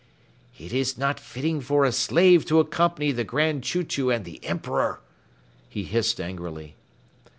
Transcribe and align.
"It 0.57 0.73
is 0.73 0.97
not 0.97 1.19
fitting 1.19 1.61
for 1.61 1.85
a 1.85 1.91
slave 1.91 2.43
to 2.47 2.59
accompany 2.59 3.11
the 3.11 3.23
Grand 3.23 3.63
Chew 3.63 3.83
Chew 3.83 4.09
and 4.09 4.25
the 4.25 4.43
Emperor," 4.43 4.99
he 5.69 5.83
hissed 5.83 6.19
angrily. 6.19 6.73